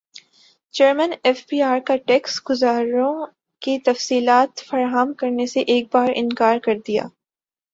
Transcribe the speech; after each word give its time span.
chairman 0.73 1.11
F 1.23 1.39
B 1.49 1.61
R 1.63 1.79
کا 1.87 1.95
tax 2.07 2.39
گزاروں 2.49 3.13
کی 3.61 3.77
تفصیلات 3.85 4.59
فراہم 4.67 5.13
کرنے 5.13 5.45
سے 5.45 5.59
ایک 5.67 5.87
بارانکار 5.93 6.57
کردیا 6.59 7.03